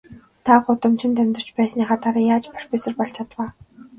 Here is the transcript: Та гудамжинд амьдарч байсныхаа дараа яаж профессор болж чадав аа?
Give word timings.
Та 0.45 0.53
гудамжинд 0.63 1.17
амьдарч 1.23 1.47
байсныхаа 1.57 1.99
дараа 2.03 2.25
яаж 2.33 2.45
профессор 2.53 2.91
болж 2.97 3.11
чадав 3.15 3.39
аа? 3.43 3.49